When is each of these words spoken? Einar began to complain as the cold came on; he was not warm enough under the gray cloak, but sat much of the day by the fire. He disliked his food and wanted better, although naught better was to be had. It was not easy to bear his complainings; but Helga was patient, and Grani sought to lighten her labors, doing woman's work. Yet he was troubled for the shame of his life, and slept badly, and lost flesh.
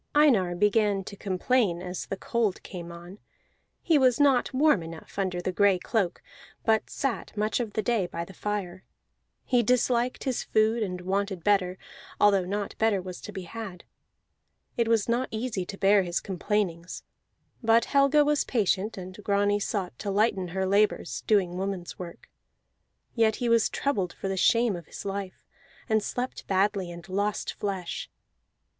Einar 0.15 0.55
began 0.55 1.03
to 1.03 1.15
complain 1.15 1.79
as 1.83 2.07
the 2.07 2.17
cold 2.17 2.63
came 2.63 2.91
on; 2.91 3.19
he 3.83 3.99
was 3.99 4.19
not 4.19 4.51
warm 4.51 4.81
enough 4.81 5.19
under 5.19 5.39
the 5.43 5.51
gray 5.51 5.77
cloak, 5.77 6.23
but 6.65 6.89
sat 6.89 7.37
much 7.37 7.59
of 7.59 7.73
the 7.73 7.83
day 7.83 8.07
by 8.07 8.25
the 8.25 8.33
fire. 8.33 8.83
He 9.45 9.61
disliked 9.61 10.23
his 10.23 10.43
food 10.43 10.81
and 10.81 11.01
wanted 11.01 11.43
better, 11.43 11.77
although 12.19 12.45
naught 12.45 12.75
better 12.79 12.99
was 12.99 13.21
to 13.21 13.31
be 13.31 13.43
had. 13.43 13.83
It 14.75 14.87
was 14.87 15.07
not 15.07 15.27
easy 15.29 15.67
to 15.67 15.77
bear 15.77 16.01
his 16.01 16.19
complainings; 16.19 17.03
but 17.61 17.85
Helga 17.85 18.25
was 18.25 18.43
patient, 18.43 18.97
and 18.97 19.23
Grani 19.23 19.59
sought 19.59 19.99
to 19.99 20.09
lighten 20.09 20.47
her 20.47 20.65
labors, 20.65 21.21
doing 21.27 21.57
woman's 21.59 21.99
work. 21.99 22.27
Yet 23.13 23.35
he 23.35 23.47
was 23.49 23.69
troubled 23.69 24.13
for 24.13 24.27
the 24.29 24.35
shame 24.35 24.75
of 24.75 24.87
his 24.87 25.05
life, 25.05 25.45
and 25.87 26.01
slept 26.01 26.47
badly, 26.47 26.89
and 26.91 27.07
lost 27.07 27.53
flesh. 27.53 28.09